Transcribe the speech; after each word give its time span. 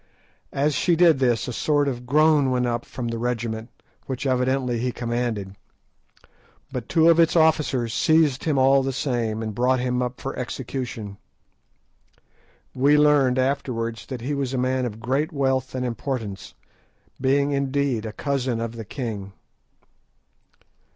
As 0.51 0.73
she 0.73 0.95
did 0.95 1.19
this 1.19 1.47
a 1.47 1.53
sort 1.53 1.87
of 1.87 2.07
groan 2.07 2.49
went 2.49 2.65
up 2.65 2.85
from 2.85 3.09
the 3.09 3.19
regiment 3.19 3.69
which 4.07 4.25
evidently 4.25 4.79
he 4.79 4.91
commanded. 4.91 5.55
But 6.71 6.89
two 6.89 7.07
of 7.07 7.19
its 7.19 7.35
officers 7.35 7.93
seized 7.93 8.45
him 8.45 8.57
all 8.57 8.81
the 8.81 8.93
same, 8.93 9.43
and 9.43 9.53
brought 9.53 9.79
him 9.79 10.01
up 10.01 10.19
for 10.19 10.35
execution. 10.35 11.17
We 12.73 12.97
learned 12.97 13.37
afterwards 13.37 14.07
that 14.07 14.21
he 14.21 14.33
was 14.33 14.55
a 14.55 14.57
man 14.57 14.87
of 14.87 14.99
great 14.99 15.31
wealth 15.31 15.75
and 15.75 15.85
importance, 15.85 16.55
being 17.21 17.51
indeed 17.51 18.07
a 18.07 18.11
cousin 18.11 18.59
of 18.59 18.77
the 18.77 18.85
king. 18.85 19.33